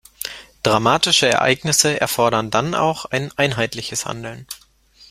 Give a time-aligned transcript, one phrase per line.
[0.63, 4.47] Dramatische Ereignisse erfordern dann auch ein einheitliches Handeln.